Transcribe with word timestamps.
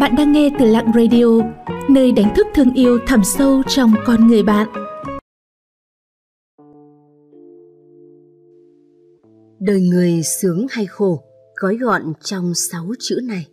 Bạn 0.00 0.14
đang 0.16 0.32
nghe 0.32 0.50
từ 0.58 0.64
Lặng 0.64 0.92
Radio, 0.94 1.26
nơi 1.90 2.12
đánh 2.12 2.34
thức 2.36 2.46
thương 2.54 2.74
yêu 2.74 2.98
thẳm 3.06 3.24
sâu 3.24 3.62
trong 3.66 3.94
con 4.06 4.26
người 4.26 4.42
bạn. 4.42 4.68
Đời 9.60 9.80
người 9.80 10.22
sướng 10.22 10.66
hay 10.70 10.86
khổ, 10.86 11.22
gói 11.56 11.76
gọn 11.76 12.02
trong 12.20 12.54
sáu 12.54 12.90
chữ 12.98 13.20
này. 13.24 13.46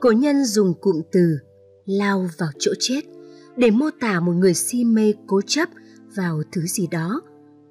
Cổ 0.00 0.12
nhân 0.12 0.44
dùng 0.44 0.74
cụm 0.80 0.96
từ 1.12 1.38
lao 1.86 2.28
vào 2.38 2.48
chỗ 2.58 2.72
chết 2.78 3.00
để 3.56 3.70
mô 3.70 3.86
tả 4.00 4.20
một 4.20 4.32
người 4.32 4.54
si 4.54 4.84
mê 4.84 5.12
cố 5.26 5.40
chấp 5.46 5.68
vào 6.16 6.42
thứ 6.52 6.60
gì 6.66 6.86
đó, 6.90 7.20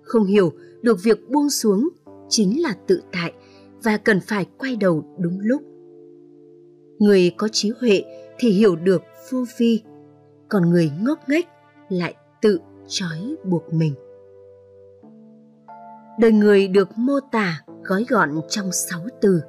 không 0.01 0.25
hiểu 0.25 0.51
được 0.81 0.97
việc 1.03 1.29
buông 1.29 1.49
xuống 1.49 1.89
chính 2.29 2.61
là 2.61 2.75
tự 2.87 3.01
tại 3.11 3.33
và 3.83 3.97
cần 3.97 4.19
phải 4.19 4.45
quay 4.57 4.75
đầu 4.75 5.15
đúng 5.19 5.39
lúc 5.39 5.61
người 6.99 7.31
có 7.37 7.47
trí 7.47 7.71
huệ 7.79 8.03
thì 8.39 8.49
hiểu 8.49 8.75
được 8.75 9.01
vô 9.31 9.45
vi, 9.57 9.83
còn 10.49 10.69
người 10.69 10.91
ngốc 11.01 11.19
nghếch 11.29 11.45
lại 11.89 12.15
tự 12.41 12.59
trói 12.87 13.35
buộc 13.43 13.73
mình. 13.73 13.93
Đời 16.19 16.31
người 16.31 16.67
được 16.67 16.89
mô 16.97 17.13
tả 17.31 17.61
gói 17.83 18.05
gọn 18.09 18.29
trong 18.49 18.71
sáu 18.71 19.01
từ. 19.21 19.41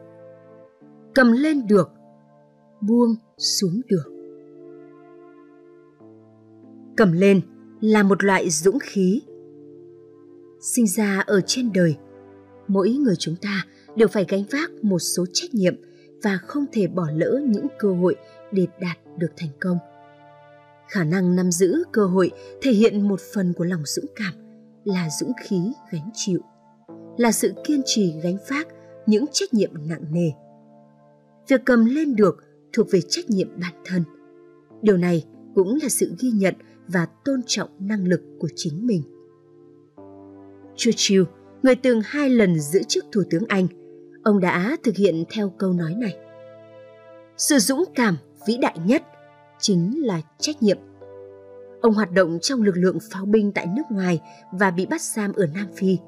Cầm 1.14 1.32
lên 1.32 1.66
được, 1.66 1.91
buông 2.80 3.14
xuống 3.38 3.80
được. 3.88 4.12
Cầm 6.97 7.12
lên 7.12 7.41
là 7.80 8.02
một 8.02 8.24
loại 8.24 8.50
dũng 8.50 8.78
khí. 8.78 9.22
Sinh 10.60 10.86
ra 10.86 11.22
ở 11.27 11.41
trên 11.47 11.72
đời, 11.74 11.97
mỗi 12.69 12.91
người 12.91 13.14
chúng 13.19 13.36
ta 13.42 13.67
đều 13.97 14.08
phải 14.08 14.27
gánh 14.28 14.44
vác 14.50 14.70
một 14.84 14.98
số 14.98 15.24
trách 15.33 15.55
nhiệm 15.55 15.74
và 16.27 16.38
không 16.46 16.64
thể 16.72 16.86
bỏ 16.86 17.06
lỡ 17.14 17.41
những 17.46 17.66
cơ 17.78 17.94
hội 17.94 18.16
để 18.52 18.66
đạt 18.80 18.98
được 19.16 19.32
thành 19.36 19.50
công. 19.60 19.78
Khả 20.88 21.05
năng 21.05 21.36
nắm 21.36 21.50
giữ 21.50 21.83
cơ 21.92 22.06
hội 22.06 22.30
thể 22.62 22.72
hiện 22.72 23.08
một 23.08 23.20
phần 23.34 23.52
của 23.52 23.64
lòng 23.64 23.83
dũng 23.84 24.05
cảm 24.16 24.33
là 24.84 25.08
dũng 25.20 25.33
khí 25.44 25.72
gánh 25.91 26.10
chịu 26.14 26.41
là 27.16 27.33
sự 27.33 27.52
kiên 27.64 27.83
trì 27.84 28.14
gánh 28.22 28.36
vác 28.48 28.68
những 29.06 29.24
trách 29.33 29.55
nhiệm 29.55 29.70
nặng 29.88 30.05
nề. 30.10 30.30
Việc 31.48 31.60
cầm 31.64 31.84
lên 31.84 32.16
được 32.16 32.44
thuộc 32.72 32.86
về 32.90 33.00
trách 33.08 33.30
nhiệm 33.30 33.48
bản 33.61 33.74
thân. 33.84 34.02
Điều 34.83 34.96
này 34.96 35.24
cũng 35.55 35.78
là 35.83 35.88
sự 35.88 36.14
ghi 36.20 36.30
nhận 36.30 36.55
và 36.88 37.06
tôn 37.24 37.40
trọng 37.46 37.70
năng 37.78 38.08
lực 38.08 38.20
của 38.38 38.48
chính 38.55 38.86
mình. 38.86 39.02
Churchill, 40.77 41.22
người 41.62 41.74
từng 41.74 42.00
hai 42.05 42.30
lần 42.30 42.61
giữ 42.61 42.83
chức 42.83 43.05
Thủ 43.12 43.22
tướng 43.30 43.44
Anh, 43.48 43.66
ông 44.27 44.41
đã 44.41 44.77
thực 44.82 44.96
hiện 44.96 45.24
theo 45.30 45.52
câu 45.58 45.72
nói 45.72 45.94
này. 45.94 46.16
Sự 47.36 47.58
dũng 47.58 47.84
cảm 47.94 48.16
vĩ 48.46 48.56
đại 48.56 48.78
nhất 48.86 49.02
chính 49.58 50.06
là 50.06 50.20
trách 50.38 50.62
nhiệm. 50.62 50.78
Ông 51.80 51.94
hoạt 51.94 52.12
động 52.12 52.38
trong 52.42 52.62
lực 52.62 52.77
lượng 52.77 52.98
pháo 53.10 53.24
binh 53.24 53.52
tại 53.52 53.66
nước 53.77 53.83
ngoài 53.91 54.20
và 54.52 54.70
bị 54.70 54.86
bắt 54.86 55.00
giam 55.00 55.33
ở 55.33 55.46
Nam 55.46 55.66
Phi. 55.77 55.98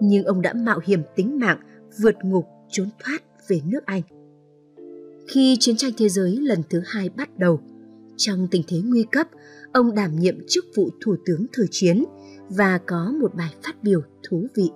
Nhưng 0.00 0.24
ông 0.24 0.42
đã 0.42 0.52
mạo 0.52 0.80
hiểm 0.84 1.02
tính 1.16 1.38
mạng 1.38 1.60
vượt 2.02 2.14
ngục 2.22 2.44
trốn 2.70 2.88
thoát 3.04 3.18
về 3.48 3.60
nước 3.64 3.86
Anh. 3.86 4.02
Khi 5.28 5.56
chiến 5.60 5.76
tranh 5.76 5.92
thế 5.98 6.08
giới 6.08 6.36
lần 6.36 6.62
thứ 6.70 6.82
hai 6.86 7.08
bắt 7.08 7.38
đầu, 7.38 7.60
trong 8.16 8.48
tình 8.50 8.62
thế 8.68 8.76
nguy 8.84 9.06
cấp, 9.12 9.26
ông 9.72 9.94
đảm 9.94 10.18
nhiệm 10.18 10.38
chức 10.48 10.64
vụ 10.76 10.90
thủ 11.04 11.16
tướng 11.26 11.46
thời 11.52 11.66
chiến 11.70 12.04
và 12.48 12.78
có 12.86 13.12
một 13.20 13.34
bài 13.34 13.54
phát 13.62 13.82
biểu 13.82 14.00
thú 14.28 14.46
vị. 14.54 14.70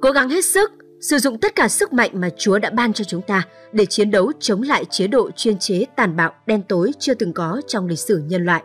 Cố 0.00 0.10
gắng 0.10 0.28
hết 0.28 0.44
sức, 0.44 0.70
sử 1.00 1.18
dụng 1.18 1.38
tất 1.38 1.54
cả 1.54 1.68
sức 1.68 1.92
mạnh 1.92 2.10
mà 2.14 2.30
Chúa 2.36 2.58
đã 2.58 2.70
ban 2.70 2.92
cho 2.92 3.04
chúng 3.04 3.22
ta 3.22 3.48
để 3.72 3.86
chiến 3.86 4.10
đấu 4.10 4.32
chống 4.40 4.62
lại 4.62 4.84
chế 4.90 5.06
độ 5.06 5.30
chuyên 5.30 5.58
chế 5.58 5.84
tàn 5.96 6.16
bạo 6.16 6.32
đen 6.46 6.62
tối 6.68 6.92
chưa 6.98 7.14
từng 7.14 7.32
có 7.32 7.60
trong 7.66 7.86
lịch 7.86 7.98
sử 7.98 8.22
nhân 8.28 8.44
loại. 8.44 8.64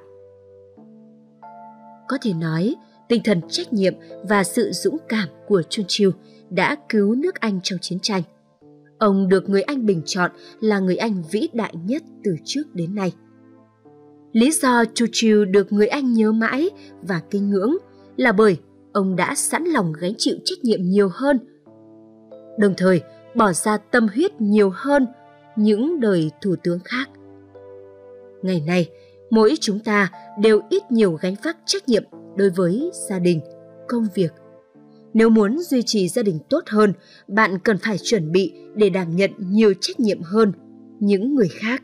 Có 2.08 2.18
thể 2.22 2.34
nói, 2.34 2.76
tinh 3.10 3.22
thần 3.24 3.42
trách 3.50 3.74
nhiệm 3.74 3.94
và 4.30 4.44
sự 4.44 4.72
dũng 4.72 4.98
cảm 5.10 5.28
của 5.48 5.62
Churchill 5.70 6.10
đã 6.50 6.76
cứu 6.90 7.16
nước 7.16 7.36
Anh 7.36 7.60
trong 7.64 7.80
chiến 7.82 8.00
tranh. 8.02 8.24
Ông 8.98 9.30
được 9.30 9.50
người 9.50 9.62
Anh 9.62 9.86
bình 9.86 10.02
chọn 10.06 10.32
là 10.60 10.80
người 10.80 10.98
Anh 10.98 11.24
vĩ 11.32 11.50
đại 11.54 11.74
nhất 11.86 12.04
từ 12.24 12.32
trước 12.46 12.64
đến 12.74 12.96
nay. 12.96 13.12
Lý 14.32 14.52
do 14.52 14.86
Churchill 14.94 15.46
được 15.46 15.72
người 15.74 15.88
Anh 15.88 16.14
nhớ 16.14 16.32
mãi 16.32 16.70
và 17.02 17.22
kinh 17.30 17.50
ngưỡng 17.50 17.78
là 18.18 18.32
bởi 18.32 18.58
ông 18.94 19.16
đã 19.16 19.36
sẵn 19.36 19.64
lòng 19.64 19.94
gánh 20.00 20.14
chịu 20.18 20.36
trách 20.46 20.60
nhiệm 20.64 20.80
nhiều 20.82 21.10
hơn 21.14 21.40
đồng 22.60 22.74
thời 22.78 23.02
bỏ 23.36 23.54
ra 23.54 23.78
tâm 23.78 24.08
huyết 24.16 24.42
nhiều 24.42 24.72
hơn 24.76 25.08
những 25.56 26.00
đời 26.00 26.32
thủ 26.42 26.56
tướng 26.64 26.80
khác. 26.80 27.10
Ngày 28.42 28.64
nay, 28.68 28.90
mỗi 29.30 29.56
chúng 29.60 29.80
ta 29.80 30.12
đều 30.42 30.62
ít 30.70 30.92
nhiều 30.92 31.14
gánh 31.22 31.36
vác 31.44 31.58
trách 31.66 31.88
nhiệm 31.88 32.04
đối 32.36 32.50
với 32.50 32.92
gia 33.10 33.20
đình, 33.20 33.42
công 33.88 34.08
việc. 34.16 34.32
Nếu 35.14 35.30
muốn 35.30 35.60
duy 35.60 35.82
trì 35.86 36.08
gia 36.08 36.24
đình 36.24 36.40
tốt 36.50 36.64
hơn, 36.68 36.94
bạn 37.28 37.60
cần 37.64 37.78
phải 37.78 37.98
chuẩn 37.98 38.32
bị 38.32 38.54
để 38.76 38.90
đảm 38.90 39.16
nhận 39.16 39.32
nhiều 39.38 39.74
trách 39.82 40.00
nhiệm 40.00 40.22
hơn 40.22 40.52
những 41.00 41.36
người 41.36 41.50
khác. 41.50 41.84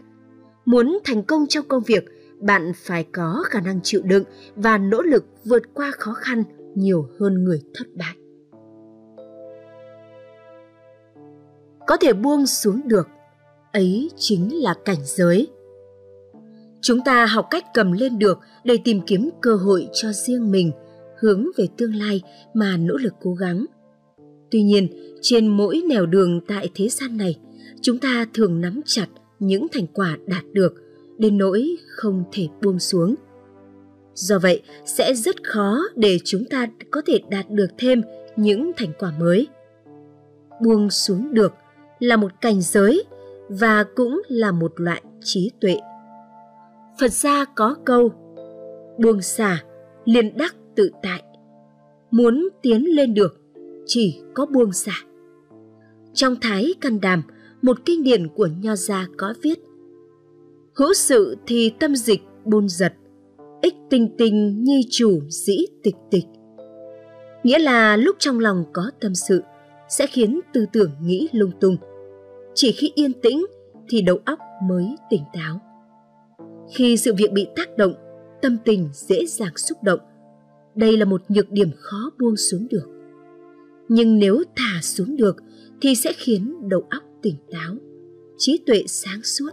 Muốn 0.66 1.00
thành 1.04 1.24
công 1.24 1.48
trong 1.50 1.68
công 1.68 1.84
việc, 1.84 2.06
bạn 2.40 2.72
phải 2.76 3.06
có 3.12 3.44
khả 3.50 3.62
năng 3.62 3.80
chịu 3.84 4.02
đựng 4.04 4.24
và 4.56 4.78
nỗ 4.78 5.02
lực 5.02 5.26
vượt 5.46 5.64
qua 5.74 5.92
khó 5.98 6.14
khăn 6.14 6.44
nhiều 6.76 7.08
hơn 7.20 7.44
người 7.44 7.62
thất 7.74 7.88
bại. 7.96 8.16
Có 11.88 11.98
thể 11.98 12.14
buông 12.14 12.46
xuống 12.46 12.82
được. 12.86 13.08
Ấy 13.72 14.10
chính 14.18 14.64
là 14.64 14.76
cảnh 14.86 15.02
giới. 15.04 15.48
Chúng 16.82 17.02
ta 17.06 17.26
học 17.26 17.48
cách 17.50 17.66
cầm 17.74 17.92
lên 17.92 18.20
được 18.20 18.40
để 18.64 18.78
tìm 18.84 19.02
kiếm 19.08 19.30
cơ 19.42 19.56
hội 19.56 19.88
cho 19.94 20.12
riêng 20.12 20.52
mình, 20.52 20.72
hướng 21.20 21.46
về 21.58 21.68
tương 21.78 21.96
lai 21.96 22.22
mà 22.54 22.78
nỗ 22.78 22.98
lực 22.98 23.14
cố 23.22 23.34
gắng. 23.34 23.66
Tuy 24.52 24.64
nhiên, 24.64 24.88
trên 25.22 25.48
mỗi 25.48 25.82
nẻo 25.90 26.06
đường 26.06 26.40
tại 26.48 26.70
thế 26.76 26.90
gian 26.90 27.18
này, 27.18 27.36
chúng 27.82 28.00
ta 28.00 28.26
thường 28.34 28.62
nắm 28.62 28.82
chặt 28.86 29.08
những 29.40 29.68
thành 29.72 29.88
quả 29.88 30.18
đạt 30.26 30.44
được 30.52 30.74
đến 31.18 31.38
nỗi 31.38 31.76
không 31.88 32.24
thể 32.32 32.48
buông 32.62 32.80
xuống. 32.80 33.16
Do 34.14 34.40
vậy, 34.40 34.62
sẽ 34.86 35.14
rất 35.14 35.36
khó 35.44 35.80
để 35.96 36.20
chúng 36.24 36.46
ta 36.50 36.68
có 36.92 37.02
thể 37.06 37.20
đạt 37.30 37.50
được 37.50 37.70
thêm 37.78 38.02
những 38.36 38.72
thành 38.78 38.92
quả 39.00 39.14
mới. 39.20 39.48
Buông 40.62 40.90
xuống 40.90 41.34
được 41.34 41.54
là 42.00 42.18
một 42.18 42.32
cảnh 42.42 42.62
giới 42.62 43.04
và 43.50 43.86
cũng 43.96 44.22
là 44.28 44.52
một 44.52 44.74
loại 44.76 45.02
trí 45.24 45.52
tuệ. 45.62 45.78
Phật 47.00 47.12
gia 47.12 47.46
có 47.46 47.76
câu 47.86 48.12
buông 48.98 49.22
xả 49.22 49.64
liền 50.06 50.38
đắc 50.38 50.56
tự 50.76 50.90
tại. 51.04 51.24
Muốn 52.12 52.50
tiến 52.62 52.96
lên 52.96 53.14
được 53.14 53.42
chỉ 53.86 54.22
có 54.34 54.46
buông 54.46 54.74
xả. 54.74 54.96
Trong 56.14 56.36
Thái 56.42 56.74
Căn 56.82 57.02
Đàm, 57.02 57.24
một 57.62 57.78
kinh 57.86 58.04
điển 58.04 58.28
của 58.28 58.48
Nho 58.62 58.76
gia 58.76 59.08
có 59.18 59.34
viết 59.42 59.60
Hữu 60.76 60.94
sự 60.94 61.38
thì 61.48 61.74
tâm 61.80 61.96
dịch 61.96 62.22
buôn 62.46 62.70
giật, 62.70 62.94
ích 63.62 63.76
tinh 63.90 64.16
tinh 64.18 64.64
nhi 64.64 64.82
chủ 64.90 65.22
dĩ 65.30 65.58
tịch 65.84 65.96
tịch. 66.12 66.26
Nghĩa 67.44 67.60
là 67.60 67.98
lúc 67.98 68.16
trong 68.20 68.40
lòng 68.40 68.66
có 68.74 68.92
tâm 69.00 69.16
sự, 69.16 69.42
sẽ 69.90 70.08
khiến 70.08 70.40
tư 70.54 70.66
tưởng 70.74 70.92
nghĩ 71.02 71.30
lung 71.32 71.52
tung. 71.62 71.78
Chỉ 72.54 72.72
khi 72.72 72.92
yên 72.96 73.14
tĩnh 73.14 73.46
thì 73.90 74.02
đầu 74.02 74.20
óc 74.26 74.40
mới 74.70 74.96
tỉnh 75.10 75.24
táo. 75.34 75.62
Khi 76.74 76.98
sự 76.98 77.14
việc 77.14 77.32
bị 77.32 77.48
tác 77.56 77.78
động, 77.78 77.94
tâm 78.42 78.58
tình 78.66 78.90
dễ 78.94 79.26
dàng 79.26 79.58
xúc 79.58 79.78
động. 79.84 80.00
Đây 80.76 80.98
là 80.98 81.06
một 81.06 81.22
nhược 81.30 81.52
điểm 81.52 81.70
khó 81.78 82.10
buông 82.20 82.36
xuống 82.36 82.68
được. 82.70 82.88
Nhưng 83.90 84.20
nếu 84.20 84.44
thả 84.56 84.82
xuống 84.82 85.16
được 85.18 85.36
thì 85.82 85.96
sẽ 85.96 86.14
khiến 86.14 86.70
đầu 86.70 86.84
óc 86.90 87.04
tỉnh 87.22 87.36
táo, 87.52 87.76
trí 88.38 88.64
tuệ 88.66 88.84
sáng 88.88 89.24
suốt. 89.24 89.50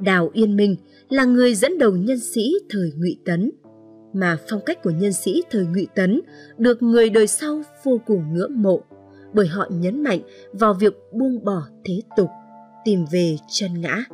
Đào 0.00 0.30
Yên 0.32 0.56
Minh 0.56 0.76
là 1.08 1.24
người 1.24 1.54
dẫn 1.54 1.78
đầu 1.78 1.96
nhân 1.96 2.18
sĩ 2.18 2.54
thời 2.70 2.92
Ngụy 2.96 3.18
Tấn, 3.24 3.50
mà 4.16 4.38
phong 4.48 4.60
cách 4.66 4.82
của 4.82 4.90
nhân 4.90 5.12
sĩ 5.12 5.42
thời 5.50 5.66
Ngụy 5.66 5.88
Tấn 5.94 6.20
được 6.58 6.82
người 6.82 7.10
đời 7.10 7.26
sau 7.26 7.62
vô 7.84 8.00
cùng 8.06 8.34
ngưỡng 8.34 8.62
mộ 8.62 8.82
bởi 9.32 9.46
họ 9.46 9.68
nhấn 9.70 10.02
mạnh 10.02 10.20
vào 10.52 10.74
việc 10.74 10.94
buông 11.12 11.44
bỏ 11.44 11.62
thế 11.84 12.00
tục, 12.16 12.28
tìm 12.84 13.04
về 13.12 13.36
chân 13.48 13.80
ngã. 13.80 14.04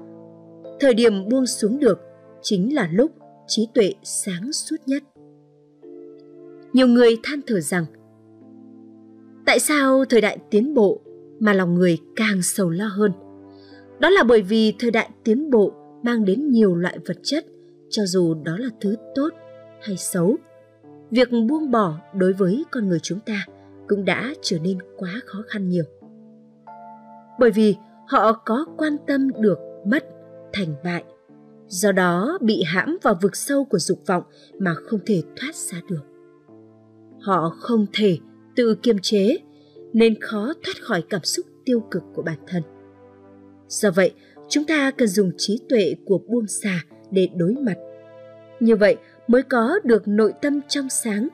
Thời 0.80 0.94
điểm 0.94 1.28
buông 1.28 1.46
xuống 1.46 1.80
được 1.80 2.00
chính 2.42 2.74
là 2.74 2.88
lúc 2.92 3.10
trí 3.46 3.68
tuệ 3.74 3.94
sáng 4.02 4.52
suốt 4.52 4.76
nhất. 4.86 5.02
Nhiều 6.72 6.86
người 6.86 7.16
than 7.22 7.40
thở 7.46 7.60
rằng 7.60 7.84
tại 9.46 9.60
sao 9.60 10.04
thời 10.04 10.20
đại 10.20 10.38
tiến 10.50 10.74
bộ 10.74 11.00
mà 11.40 11.52
lòng 11.52 11.74
người 11.74 11.98
càng 12.16 12.42
sầu 12.42 12.70
lo 12.70 12.86
hơn? 12.86 13.12
Đó 14.00 14.10
là 14.10 14.22
bởi 14.22 14.42
vì 14.42 14.74
thời 14.78 14.90
đại 14.90 15.10
tiến 15.24 15.50
bộ 15.50 15.72
mang 16.02 16.24
đến 16.24 16.50
nhiều 16.50 16.74
loại 16.74 16.98
vật 17.06 17.16
chất, 17.22 17.46
cho 17.90 18.02
dù 18.06 18.34
đó 18.34 18.56
là 18.58 18.68
thứ 18.80 18.96
tốt 19.14 19.28
hay 19.82 19.96
xấu. 19.96 20.36
Việc 21.10 21.28
buông 21.48 21.70
bỏ 21.70 21.98
đối 22.14 22.32
với 22.32 22.64
con 22.70 22.88
người 22.88 23.00
chúng 23.02 23.20
ta 23.20 23.46
cũng 23.88 24.04
đã 24.04 24.34
trở 24.42 24.58
nên 24.58 24.78
quá 24.96 25.20
khó 25.26 25.42
khăn 25.48 25.68
nhiều. 25.68 25.84
Bởi 27.38 27.50
vì 27.50 27.76
họ 28.08 28.32
có 28.32 28.66
quan 28.76 28.96
tâm 29.06 29.30
được 29.40 29.58
mất 29.86 30.04
thành 30.52 30.74
bại, 30.84 31.04
do 31.66 31.92
đó 31.92 32.38
bị 32.40 32.62
hãm 32.66 32.98
vào 33.02 33.18
vực 33.22 33.36
sâu 33.36 33.64
của 33.64 33.78
dục 33.78 33.98
vọng 34.06 34.22
mà 34.58 34.74
không 34.74 35.00
thể 35.06 35.22
thoát 35.36 35.54
ra 35.54 35.80
được 35.88 36.02
họ 37.20 37.56
không 37.60 37.86
thể 37.92 38.18
tự 38.56 38.74
kiềm 38.82 38.96
chế 39.02 39.38
nên 39.92 40.20
khó 40.20 40.52
thoát 40.64 40.82
khỏi 40.82 41.04
cảm 41.10 41.24
xúc 41.24 41.46
tiêu 41.64 41.80
cực 41.90 42.02
của 42.14 42.22
bản 42.22 42.38
thân 42.46 42.62
do 43.68 43.90
vậy, 43.90 44.12
chúng 44.48 44.64
ta 44.64 44.90
cần 44.90 45.08
dùng 45.08 45.32
trí 45.36 45.60
tuệ 45.68 45.94
của 46.04 46.18
buông 46.18 46.46
xả 46.46 46.80
để 47.10 47.28
đối 47.36 47.54
mặt 47.54 47.76
như 48.60 48.76
vậy 48.76 48.96
mới 49.32 49.42
có 49.42 49.78
được 49.84 50.08
nội 50.08 50.32
tâm 50.42 50.60
trong 50.68 50.88
sáng, 50.88 51.28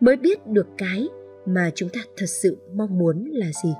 mới 0.00 0.16
biết 0.16 0.46
được 0.46 0.66
cái 0.78 1.08
mà 1.46 1.70
chúng 1.74 1.88
ta 1.88 2.00
thật 2.16 2.26
sự 2.26 2.56
mong 2.74 2.98
muốn 2.98 3.24
là 3.32 3.46
gì. 3.62 3.74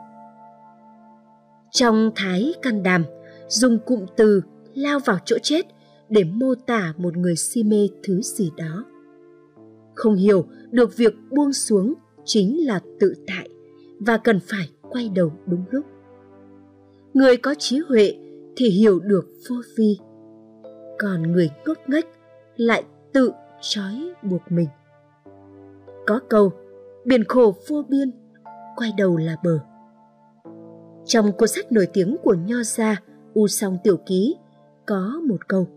Trong 1.71 2.11
thái 2.17 2.55
căn 2.63 2.83
đàm, 2.83 3.05
dùng 3.49 3.79
cụm 3.87 4.07
từ 4.17 4.43
lao 4.75 4.99
vào 4.99 5.19
chỗ 5.25 5.37
chết 5.43 5.67
để 6.09 6.25
mô 6.25 6.55
tả 6.55 6.95
một 6.97 7.17
người 7.17 7.37
si 7.37 7.63
mê 7.63 7.89
thứ 8.03 8.21
gì 8.23 8.51
đó. 8.57 8.85
Không 9.95 10.15
hiểu 10.15 10.47
được 10.71 10.97
việc 10.97 11.15
buông 11.31 11.53
xuống 11.53 11.95
chính 12.25 12.67
là 12.67 12.81
tự 13.01 13.15
tại 13.27 13.49
và 13.99 14.17
cần 14.17 14.41
phải 14.41 14.71
quay 14.91 15.11
đầu 15.15 15.33
đúng 15.47 15.65
lúc. 15.71 15.85
Người 17.15 17.37
có 17.37 17.55
trí 17.59 17.79
huệ 17.79 18.15
thì 18.57 18.69
hiểu 18.71 19.01
được 19.01 19.27
vô 19.49 19.57
vi, 19.77 19.99
còn 20.99 21.33
người 21.33 21.51
ngốc 21.67 21.79
nghếch 21.89 22.07
lại 22.57 22.85
tự 23.13 23.33
trói 23.61 24.13
buộc 24.23 24.43
mình. 24.49 24.69
Có 26.07 26.21
câu, 26.29 26.53
biển 27.05 27.25
khổ 27.25 27.55
vô 27.69 27.83
biên, 27.89 28.11
quay 28.77 28.93
đầu 28.99 29.17
là 29.17 29.37
bờ. 29.45 29.59
Trong 31.07 31.33
cuốn 31.33 31.49
sách 31.49 31.73
nổi 31.73 31.89
tiếng 31.93 32.17
của 32.23 32.35
nho 32.35 32.63
gia, 32.63 32.97
u 33.35 33.49
song 33.49 33.79
tiểu 33.85 33.97
ký, 34.07 34.37
có 34.87 35.21
một 35.29 35.49
câu, 35.49 35.69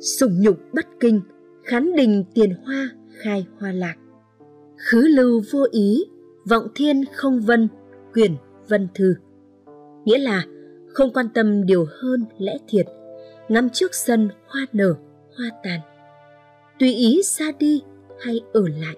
sùng 0.00 0.40
nhục 0.40 0.56
bất 0.72 0.86
kinh, 1.00 1.20
khán 1.64 1.96
đình 1.96 2.24
tiền 2.34 2.54
hoa 2.64 2.90
khai 3.22 3.46
hoa 3.58 3.72
lạc. 3.72 3.94
Khứ 4.76 5.00
lưu 5.00 5.42
vô 5.52 5.66
ý, 5.70 6.04
vọng 6.50 6.66
thiên 6.74 7.04
không 7.14 7.40
vân, 7.40 7.68
quyền 8.14 8.36
vân 8.68 8.88
thư. 8.94 9.14
Nghĩa 10.04 10.18
là 10.18 10.44
không 10.94 11.12
quan 11.12 11.28
tâm 11.34 11.66
điều 11.66 11.86
hơn 12.00 12.24
lẽ 12.38 12.56
thiệt, 12.68 12.86
ngắm 13.48 13.68
trước 13.70 13.94
sân 13.94 14.28
hoa 14.46 14.66
nở, 14.72 14.94
hoa 15.36 15.50
tàn 15.62 15.80
tùy 16.82 16.94
ý 16.94 17.22
xa 17.22 17.52
đi 17.58 17.82
hay 18.20 18.40
ở 18.52 18.62
lại. 18.68 18.96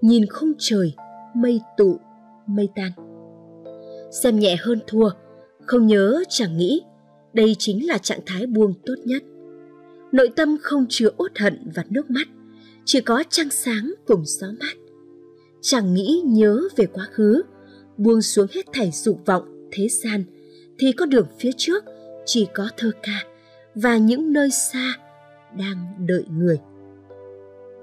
Nhìn 0.00 0.26
không 0.26 0.52
trời, 0.58 0.94
mây 1.34 1.60
tụ, 1.76 2.00
mây 2.46 2.68
tan. 2.74 2.92
Xem 4.22 4.38
nhẹ 4.38 4.56
hơn 4.60 4.80
thua, 4.86 5.10
không 5.66 5.86
nhớ 5.86 6.22
chẳng 6.28 6.56
nghĩ 6.56 6.82
đây 7.32 7.56
chính 7.58 7.86
là 7.86 7.98
trạng 7.98 8.20
thái 8.26 8.46
buông 8.46 8.74
tốt 8.86 8.94
nhất. 9.04 9.22
Nội 10.12 10.30
tâm 10.36 10.56
không 10.62 10.86
chứa 10.88 11.08
uất 11.16 11.38
hận 11.38 11.70
và 11.74 11.84
nước 11.90 12.10
mắt, 12.10 12.28
chỉ 12.84 13.00
có 13.00 13.24
trăng 13.30 13.50
sáng 13.50 13.94
cùng 14.06 14.22
gió 14.24 14.46
mát. 14.60 14.76
Chẳng 15.60 15.94
nghĩ 15.94 16.22
nhớ 16.26 16.60
về 16.76 16.86
quá 16.86 17.06
khứ, 17.12 17.42
buông 17.96 18.22
xuống 18.22 18.46
hết 18.50 18.66
thảy 18.72 18.90
dục 18.90 19.20
vọng 19.26 19.68
thế 19.72 19.88
gian, 19.88 20.24
thì 20.78 20.92
con 20.92 21.10
đường 21.10 21.26
phía 21.38 21.50
trước 21.56 21.84
chỉ 22.26 22.46
có 22.54 22.68
thơ 22.76 22.90
ca 23.02 23.24
và 23.74 23.96
những 23.96 24.32
nơi 24.32 24.50
xa 24.50 24.94
đang 25.58 26.06
đợi 26.06 26.24
người 26.30 26.58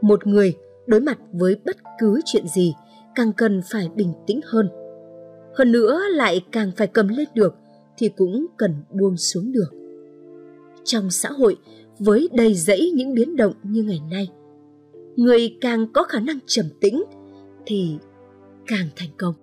một 0.02 0.28
người 0.28 0.58
đối 0.88 1.02
mặt 1.02 1.18
với 1.32 1.56
bất 1.66 1.78
cứ 2.00 2.20
chuyện 2.26 2.48
gì 2.48 2.74
càng 3.16 3.34
cần 3.34 3.62
phải 3.72 3.90
bình 3.96 4.14
tĩnh 4.28 4.40
hơn. 4.46 4.70
Hơn 5.56 5.72
nữa 5.72 6.02
lại 6.12 6.46
càng 6.52 6.72
phải 6.78 6.88
cầm 6.88 7.08
lên 7.08 7.28
được 7.36 7.56
thì 7.98 8.10
cũng 8.18 8.46
cần 8.58 8.76
buông 9.00 9.18
xuống 9.18 9.52
được. 9.52 9.70
Trong 10.84 11.10
xã 11.10 11.30
hội, 11.30 11.58
với 12.00 12.30
đầy 12.34 12.54
dẫy 12.54 12.92
những 12.96 13.14
biến 13.14 13.36
động 13.36 13.54
như 13.64 13.84
ngày 13.84 14.00
nay, 14.12 14.30
người 15.16 15.58
càng 15.62 15.94
có 15.94 16.04
khả 16.04 16.20
năng 16.20 16.40
trầm 16.46 16.66
tĩnh 16.82 17.04
thì 17.66 17.98
càng 18.68 18.88
thành 18.96 19.10
công. 19.18 19.34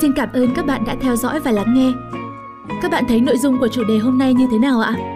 Xin 0.00 0.12
cảm 0.16 0.28
ơn 0.32 0.48
các 0.56 0.66
bạn 0.66 0.84
đã 0.86 0.96
theo 1.00 1.16
dõi 1.16 1.40
và 1.40 1.52
lắng 1.52 1.74
nghe. 1.74 1.92
Các 2.82 2.90
bạn 2.90 3.04
thấy 3.08 3.20
nội 3.20 3.36
dung 3.38 3.58
của 3.60 3.68
chủ 3.68 3.84
đề 3.88 3.98
hôm 3.98 4.18
nay 4.18 4.34
như 4.34 4.46
thế 4.50 4.58
nào 4.58 4.80
ạ? 4.80 5.15